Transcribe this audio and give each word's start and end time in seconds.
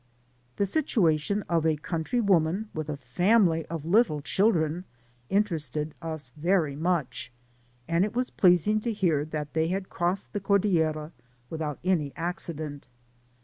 The 0.55 0.65
situation 0.65 1.43
of 1.47 1.63
a 1.63 1.75
country 1.77 2.19
woman 2.21 2.71
with 2.73 2.89
a 2.89 2.97
family 2.97 3.67
of 3.67 3.85
little 3.85 4.19
children 4.19 4.83
interested 5.29 5.93
us 6.01 6.31
very 6.35 6.75
much, 6.75 7.31
and 7.87 8.03
it 8.03 8.15
was 8.15 8.31
pleasing 8.31 8.81
to 8.81 8.93
hear 8.93 9.23
that 9.25 9.53
they 9.53 9.67
had 9.67 9.89
crossed 9.89 10.33
the 10.33 10.39
Cor* 10.39 10.57
dillera 10.57 11.11
without 11.51 11.77
any 11.83 12.13
accident. 12.15 12.87